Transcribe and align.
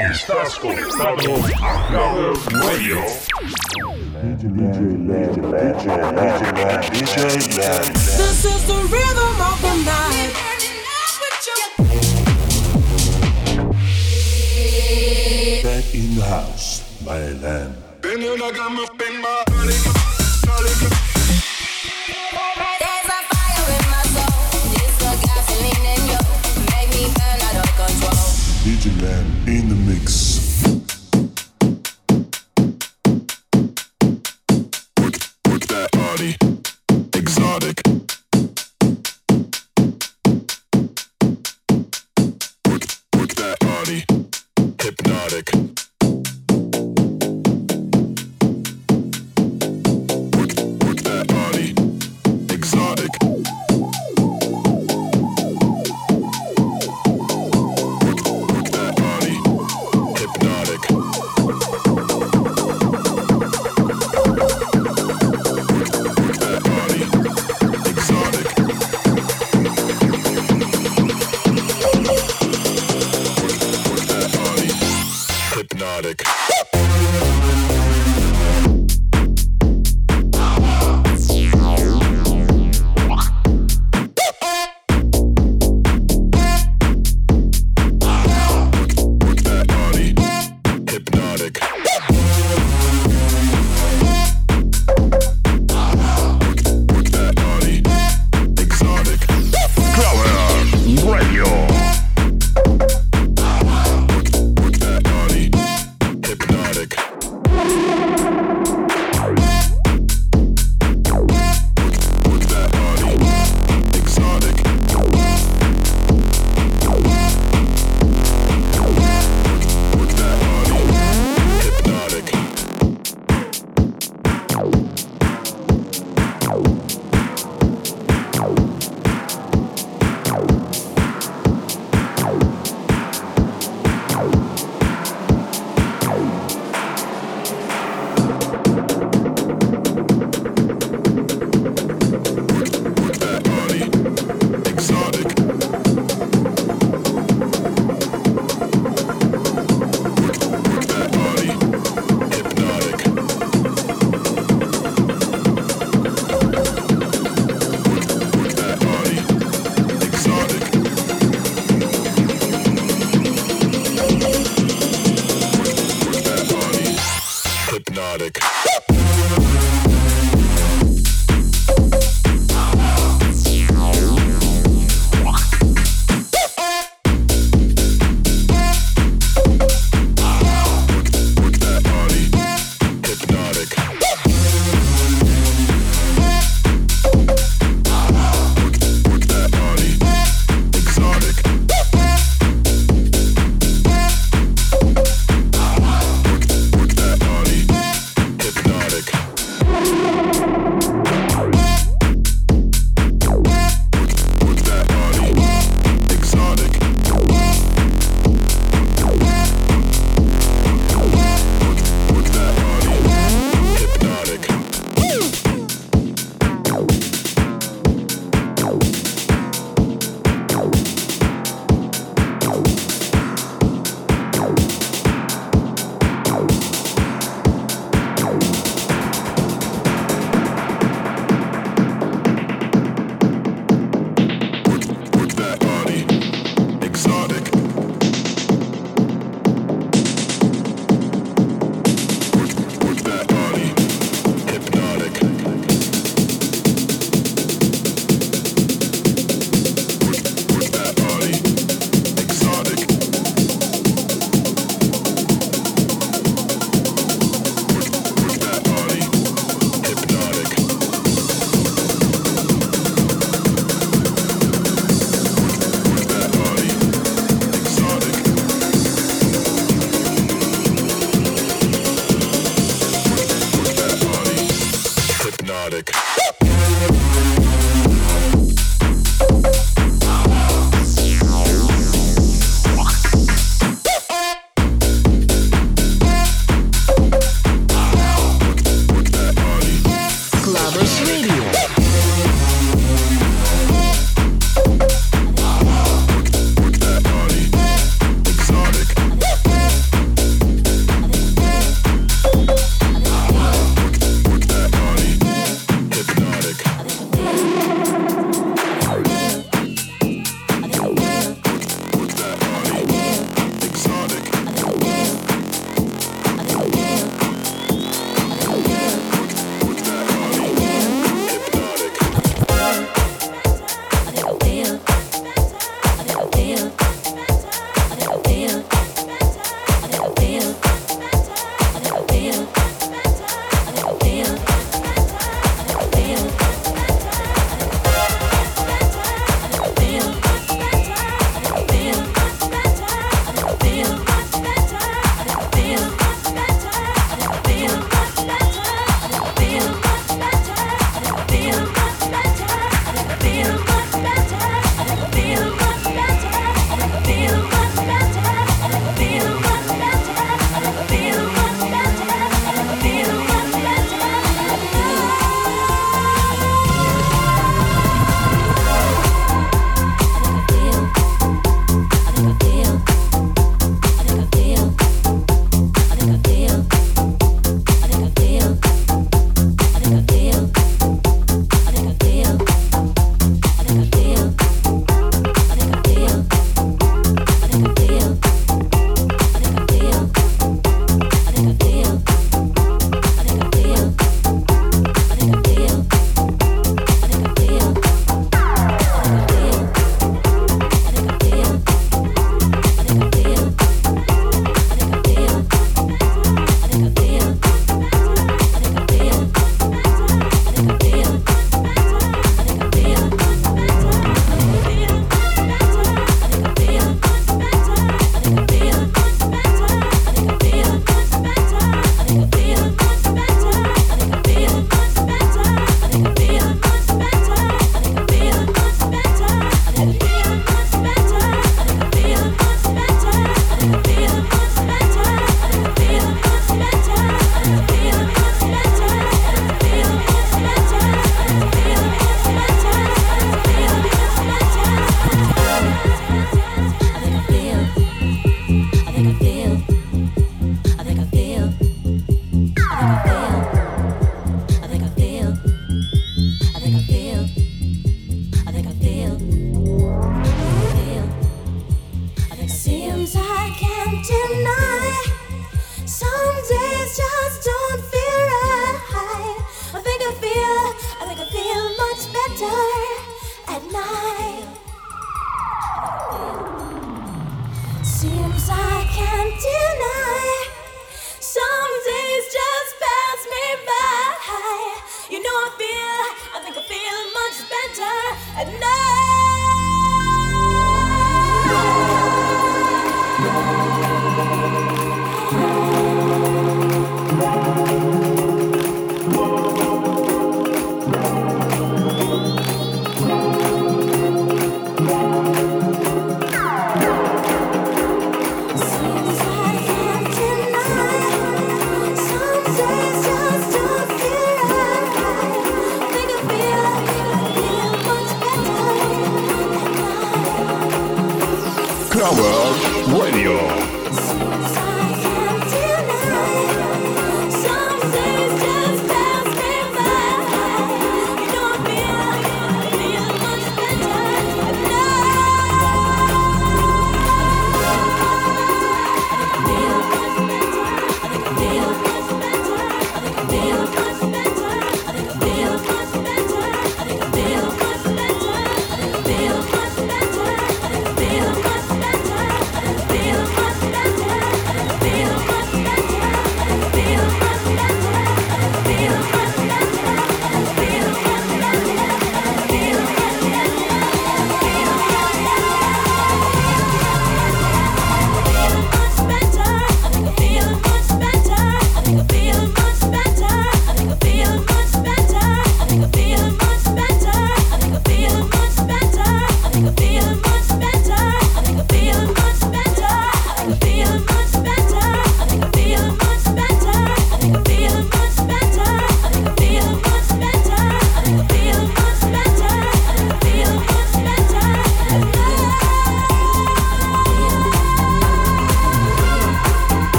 Estás 0.00 0.58
conectado 0.58 1.36
a 1.62 1.86
Clubbers 1.88 2.46
Radio. 2.64 2.96
This 8.16 8.44
is 8.44 8.66
the 8.66 8.80
rhythm 8.88 9.40
of 9.42 9.60
the 9.60 9.74
night. 9.84 10.32
Back 15.62 15.94
in 15.94 16.16
the 16.16 16.24
house, 16.24 16.82
Milan. 17.04 17.76
There's 18.00 18.16
In 28.82 29.68
the 29.68 29.74
mix. 29.74 30.39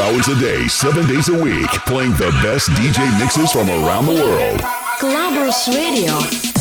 Hours 0.00 0.28
a 0.28 0.38
day, 0.38 0.68
seven 0.68 1.06
days 1.06 1.28
a 1.28 1.34
week, 1.34 1.68
playing 1.86 2.12
the 2.12 2.30
best 2.42 2.70
DJ 2.70 3.06
mixes 3.18 3.52
from 3.52 3.68
around 3.68 4.06
the 4.06 4.14
world. 4.14 4.60
Clubbers 4.98 5.68
Radio. 5.74 6.57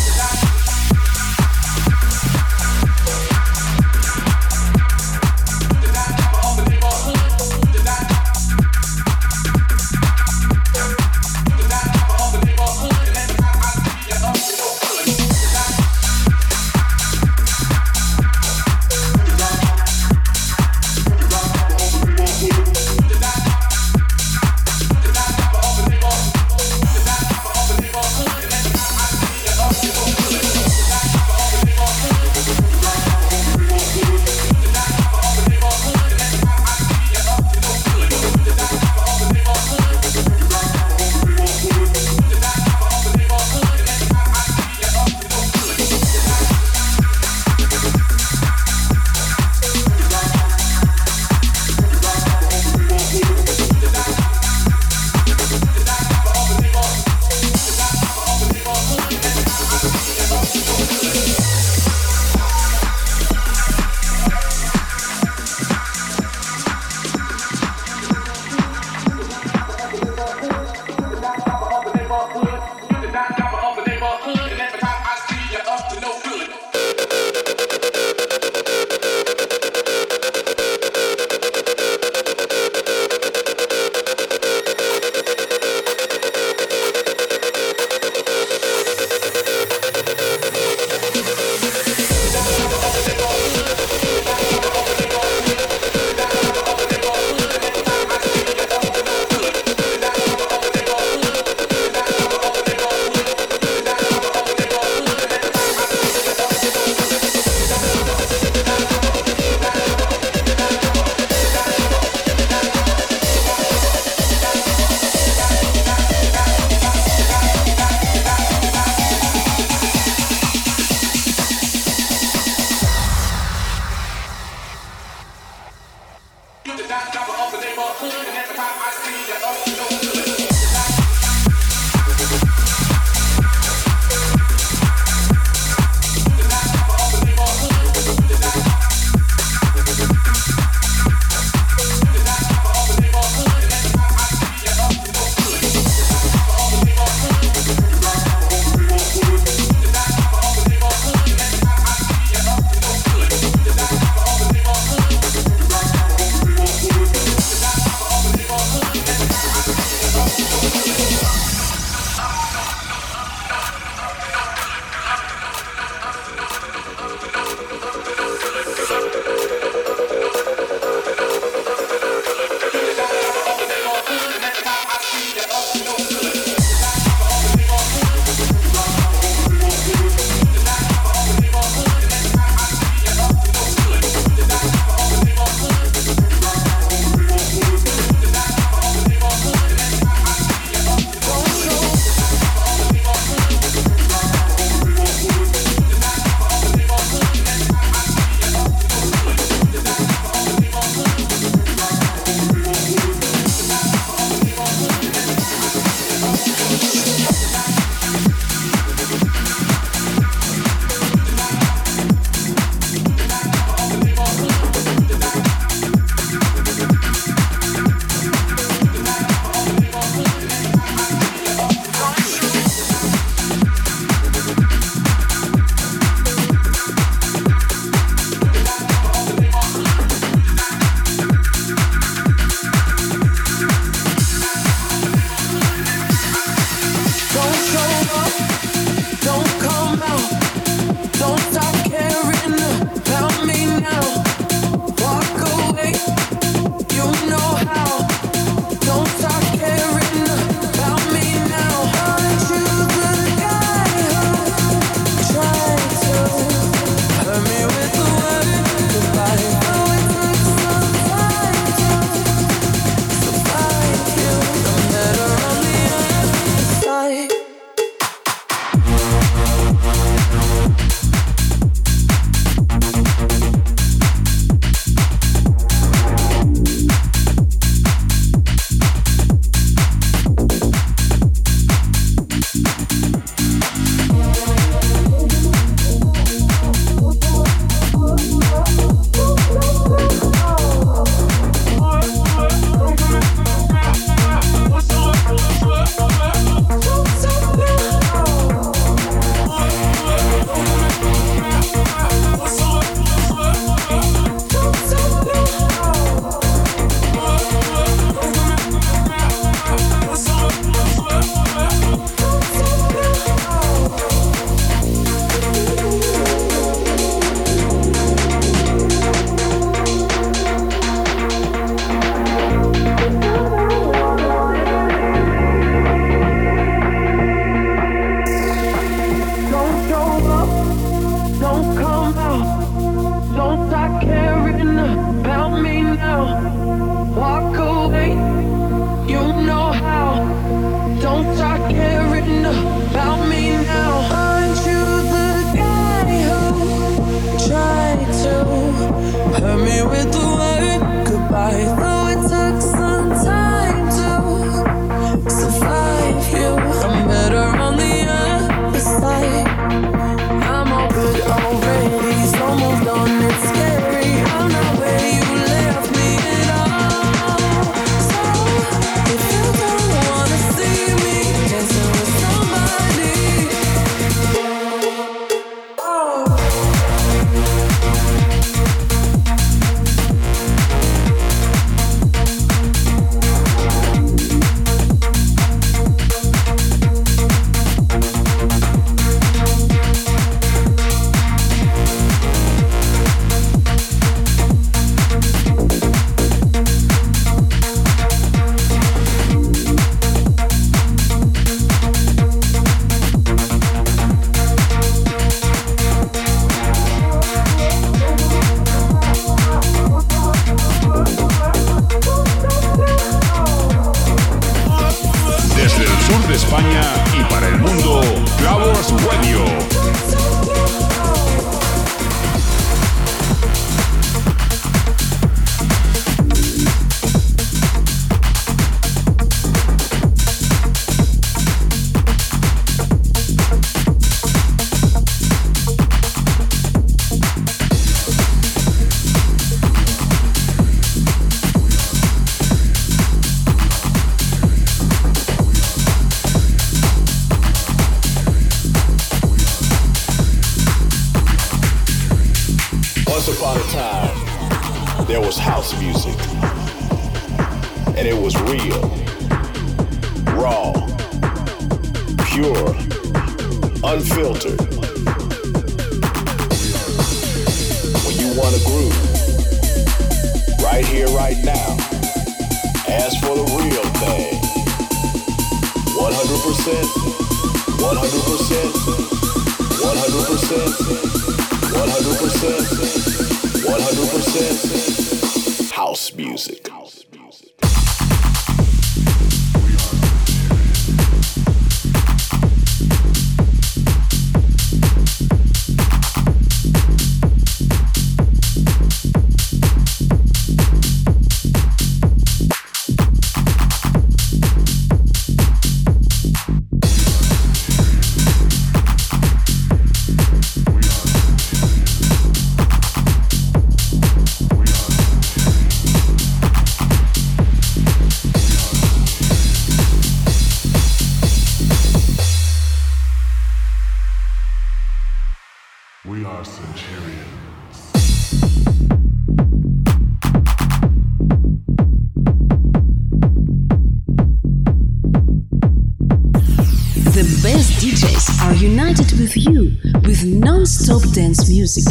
Music. 541.50 541.86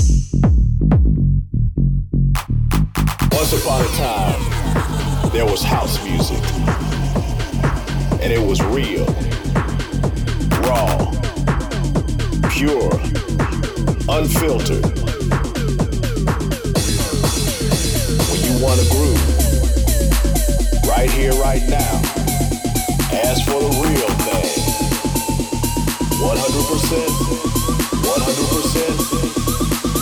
Once 3.33 3.53
upon 3.53 3.81
a 3.81 3.89
time, 3.97 4.41
there 5.33 5.47
was 5.47 5.63
house 5.63 6.03
music. 6.05 6.43
And 8.21 8.33
it 8.33 8.41
was 8.41 8.61
real, 8.65 9.07
raw, 10.67 11.11
pure, 12.51 12.91
unfiltered. 14.09 14.85
When 18.29 18.41
you 18.45 18.55
want 18.63 18.81
a 18.81 18.87
groove, 18.91 19.25
right 20.89 21.11
here, 21.11 21.33
right 21.35 21.63
now, 21.69 22.01
ask 23.13 23.45
for 23.45 23.61
the 23.61 23.71
real 23.85 24.11
thing. 24.27 24.51
100%, 26.21 27.07
100%, 28.03 29.36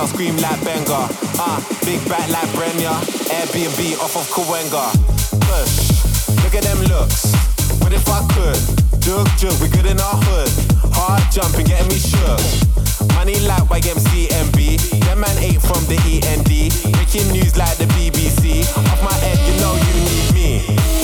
Girl 0.00 0.08
scream 0.08 0.36
like 0.38 0.64
Benga. 0.64 1.12
Uh, 1.36 1.60
big 1.84 2.00
back 2.08 2.26
like 2.30 2.48
Brenya. 2.56 2.96
Airbnb 3.28 4.00
off 4.00 4.16
of 4.16 4.24
Kawenga. 4.32 4.88
Push, 5.44 6.40
look 6.42 6.54
at 6.54 6.62
them 6.64 6.80
looks. 6.88 7.34
What 7.82 7.92
if 7.92 8.08
I 8.08 8.24
could? 8.32 8.56
Jug, 9.02 9.28
jug, 9.36 9.52
we 9.60 9.68
good 9.68 9.84
in 9.84 10.00
our 10.00 10.16
hood. 10.24 10.48
Hard 10.96 11.20
jumping, 11.30 11.66
getting 11.66 11.88
me 11.88 11.98
shook. 11.98 12.40
Money 13.12 13.40
like 13.40 13.64
YMCMB. 13.68 15.04
Them 15.04 15.20
man 15.20 15.36
ate 15.36 15.60
from 15.60 15.84
the 15.84 16.00
END. 16.00 16.48
Breaking 16.96 17.28
news 17.32 17.58
like 17.58 17.76
the 17.76 17.84
BBC. 17.92 18.64
Off 18.72 19.04
my 19.04 19.12
head, 19.20 19.36
you 19.44 19.60
know 19.60 19.74
you 19.76 19.92
need 20.00 20.32
me. 20.32 20.99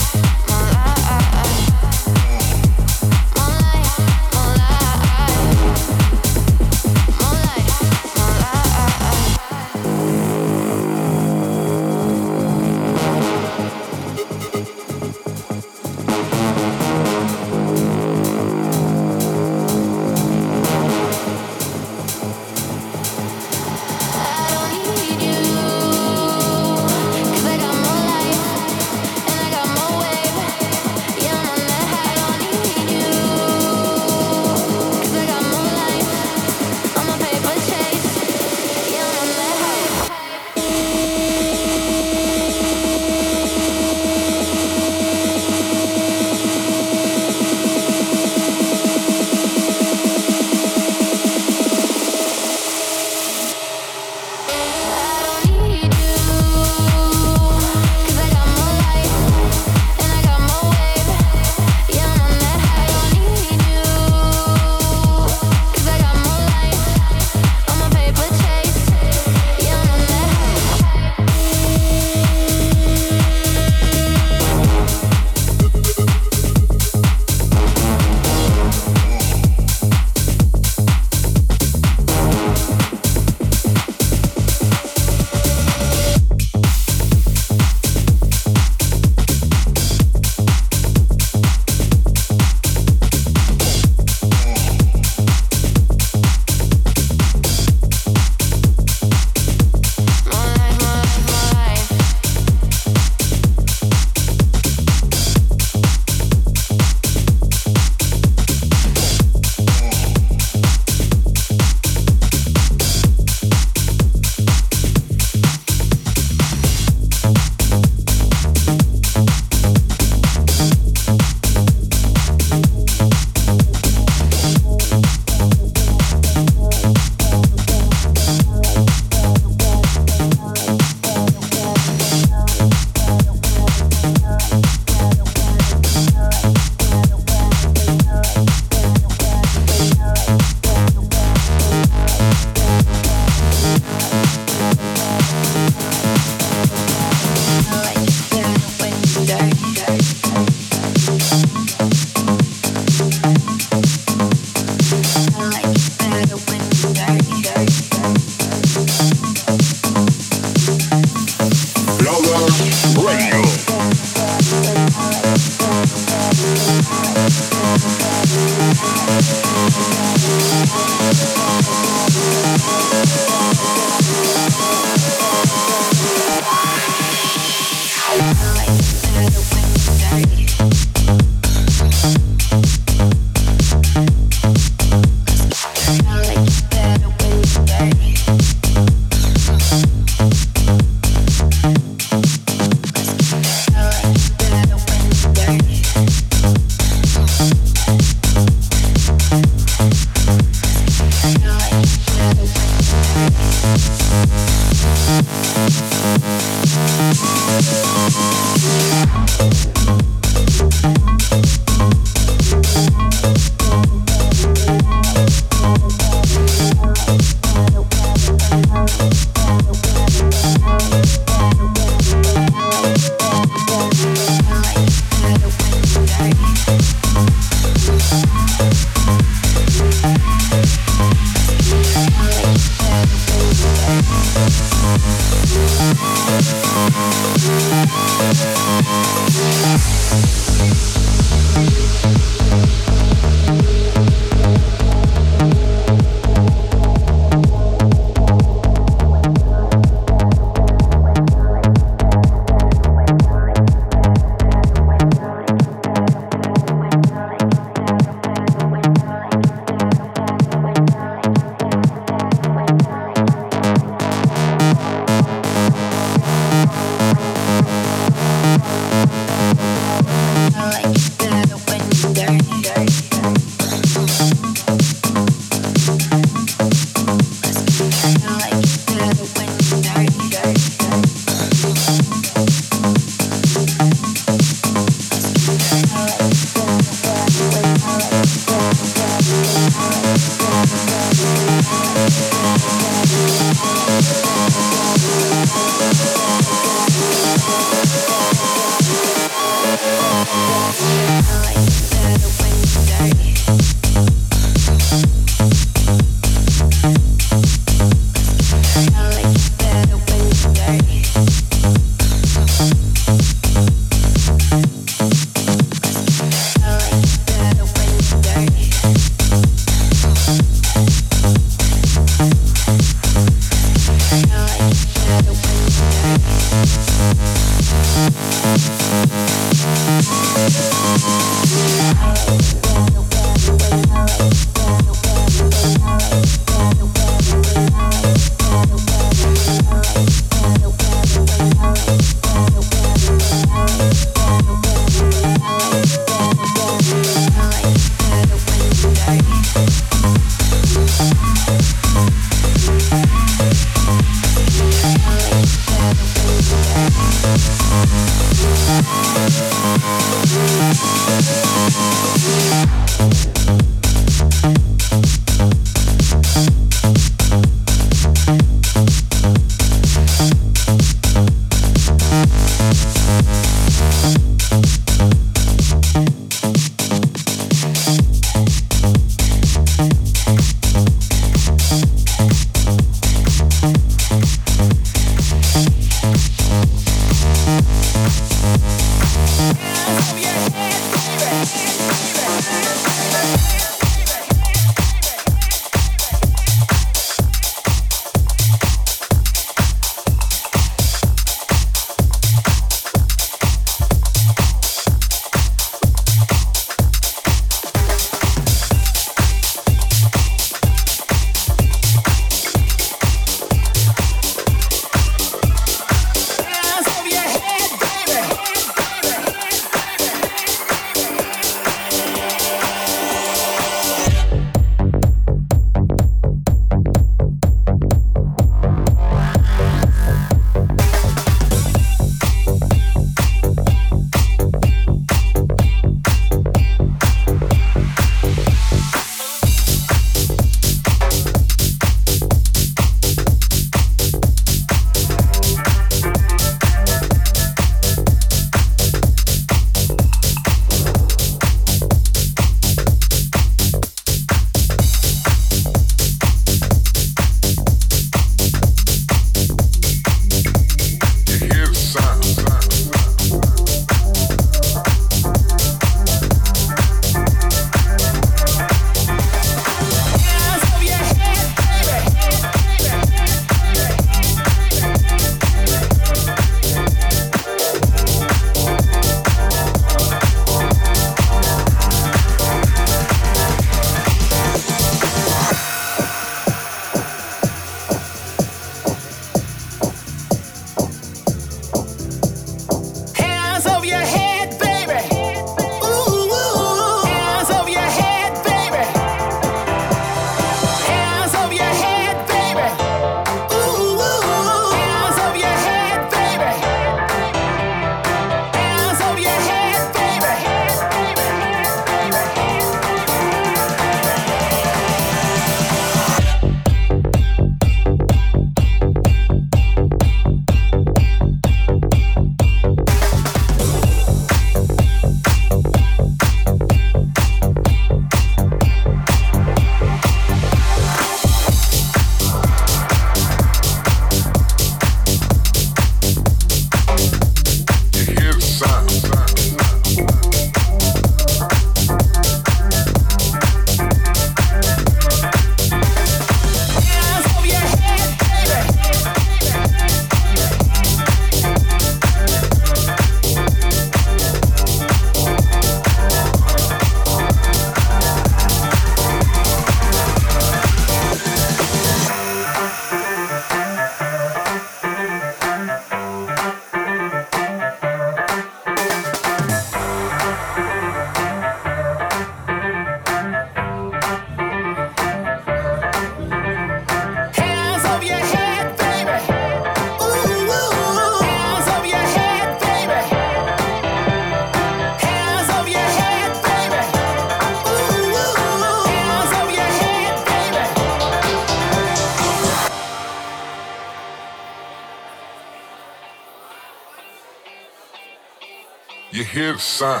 sign. 599.60 600.00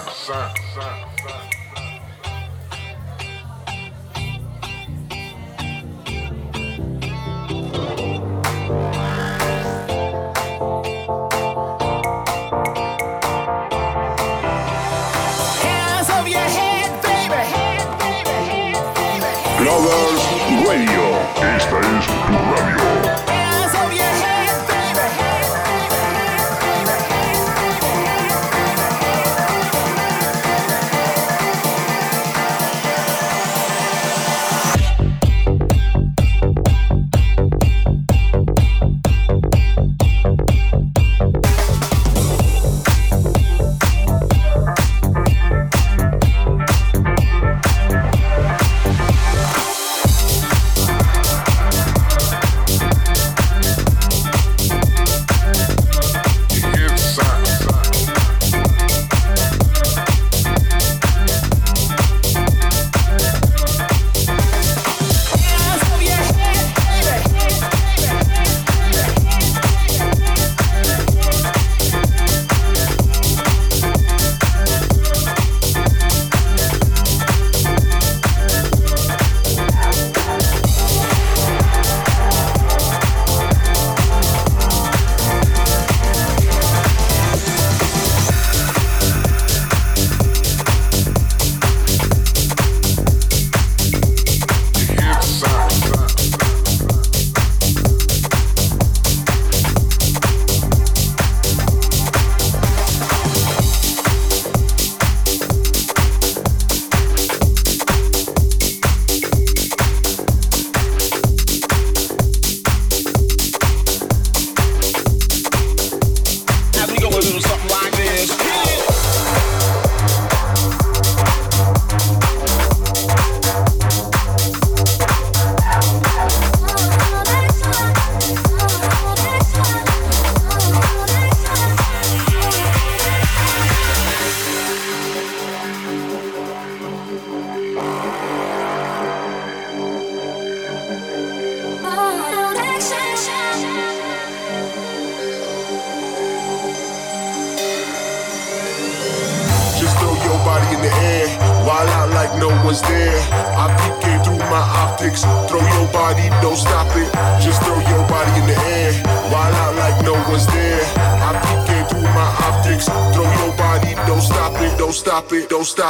Radio. 20.66 21.02
Esta 21.56 21.80
es 21.80 22.19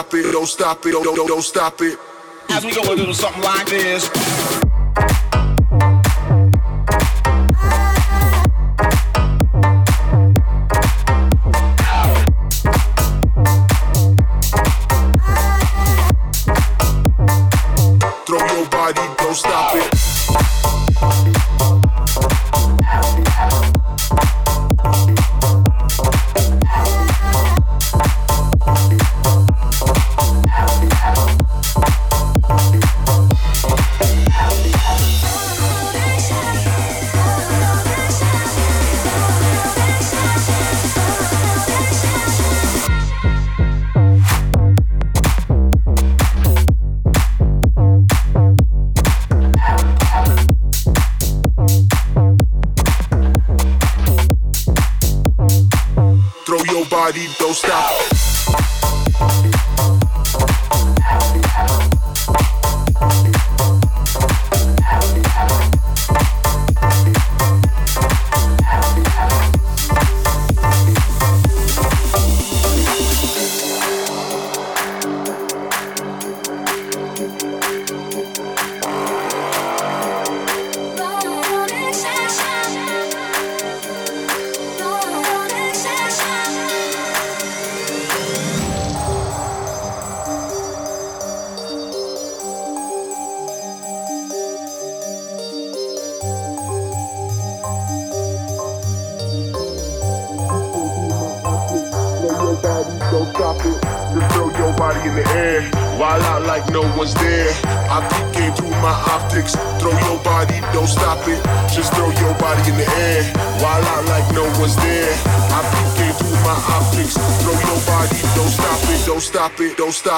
stop 0.01 0.15
it, 0.15 0.33
don't 0.33 0.47
stop 0.47 0.87
it, 0.87 0.93
don't, 0.93 1.05
don't, 1.05 1.29
don't 1.29 1.43
stop 1.43 1.81
it. 1.83 1.99
As 2.49 2.65
we 2.65 2.75
go 2.75 2.81
a 2.91 2.95
little 2.95 3.13
something 3.13 3.43
like 3.43 3.67
this. 3.67 4.70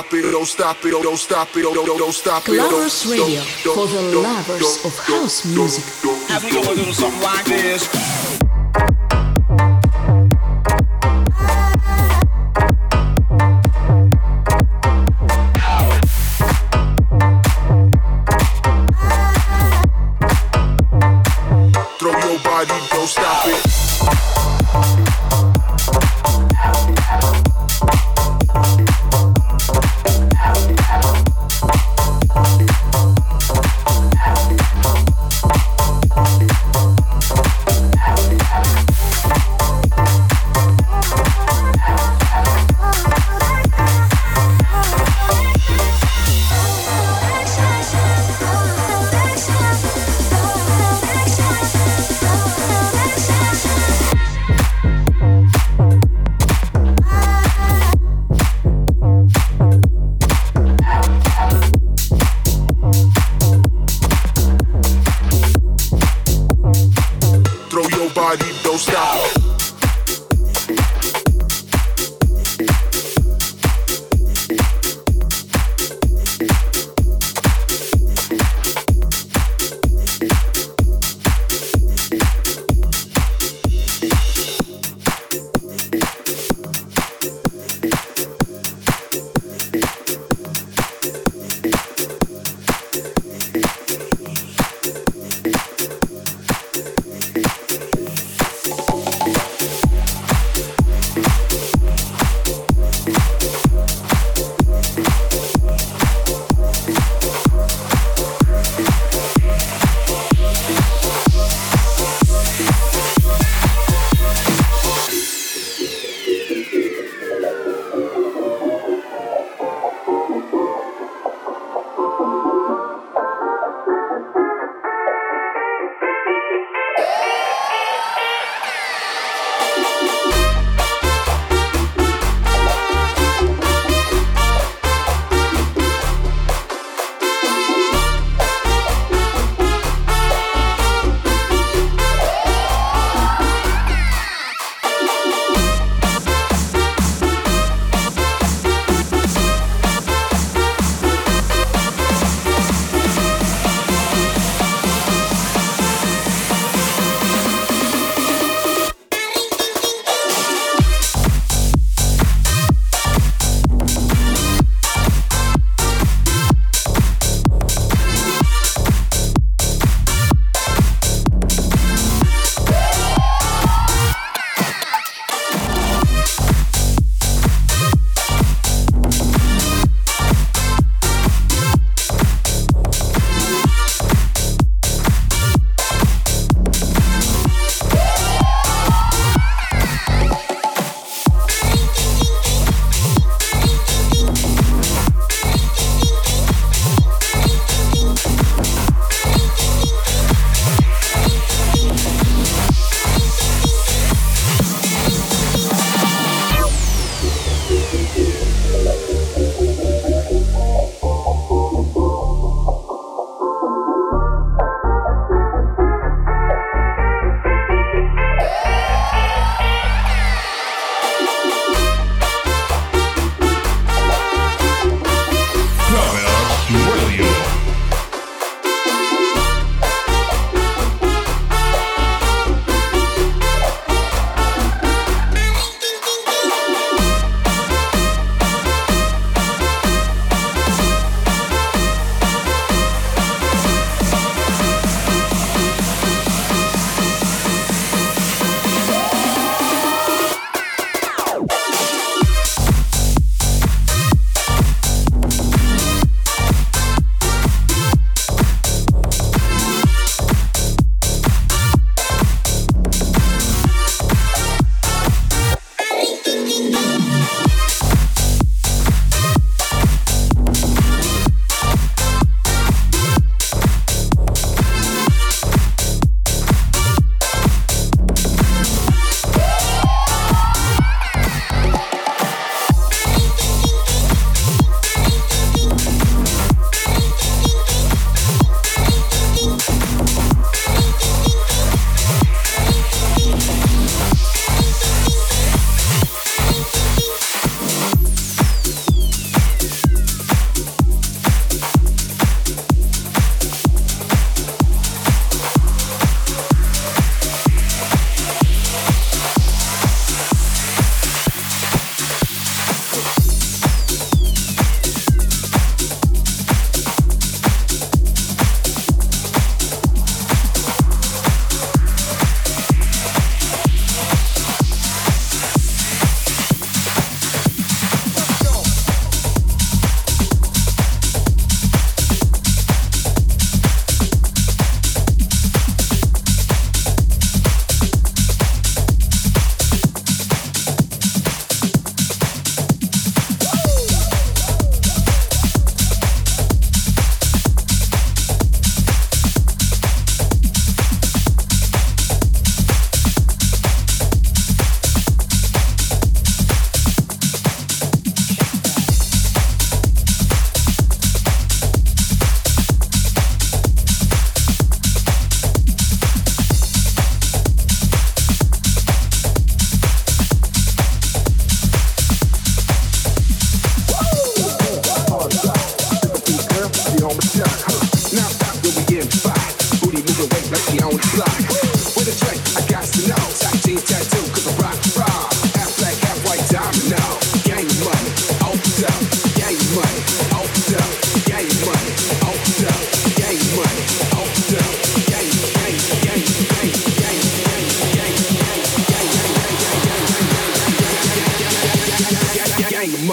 stop 0.03 0.15
it, 0.15 0.23
don't 0.23 0.47
stop 0.47 0.85
it, 0.85 0.91
don't 0.91 1.17
stop 1.17 1.49
it, 1.57 1.63
don't, 1.63 1.99
don't, 1.99 2.13
stop 2.13 2.49
it. 2.49 2.53
Clubbers 2.53 3.11
Radio 3.11 3.41
for 3.75 3.87
the 3.87 4.03
lovers 4.21 4.85
of 4.85 4.99
house 4.99 5.45
music. 5.45 5.85
Have 6.29 6.45
we 6.45 6.51
I 6.51 6.63
to 6.63 6.85
do 6.85 6.93
something 6.93 7.23
like 7.23 7.45
this. 7.45 8.42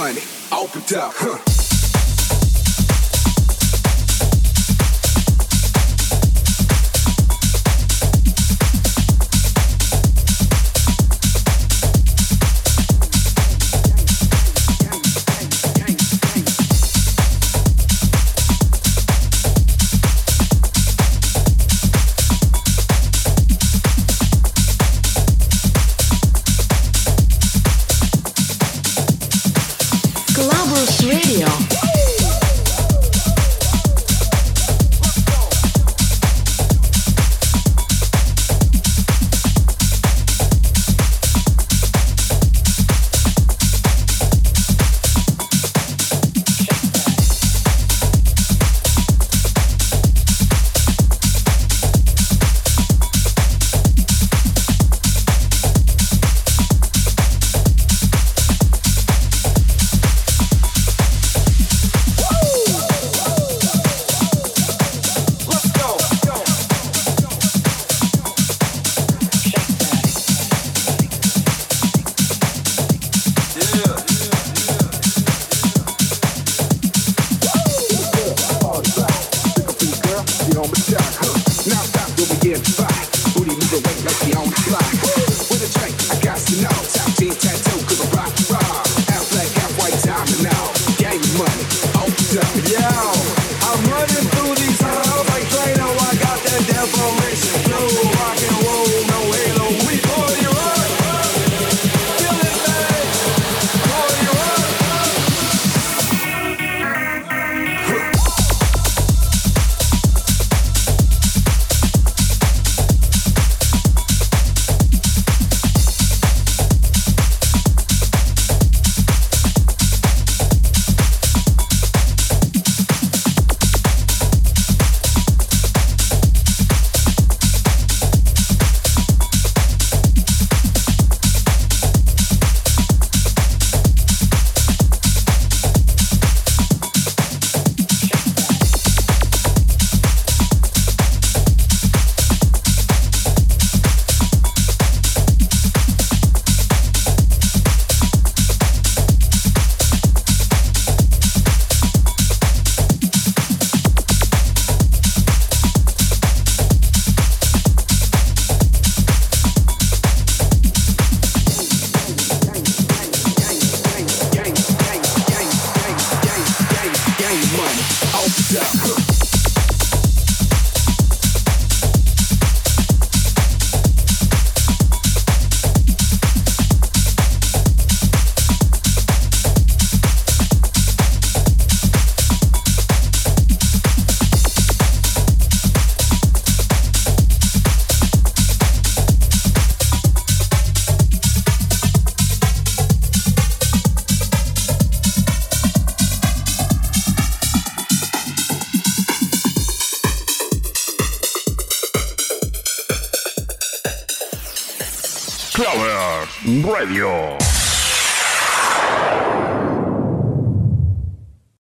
Money. 0.09 0.21
Open 0.51 0.81
up, 0.97 1.13
huh? 1.15 1.58